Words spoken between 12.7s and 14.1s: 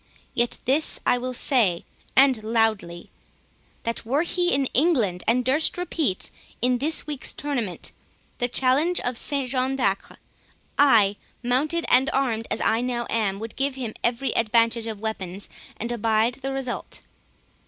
now am, would give him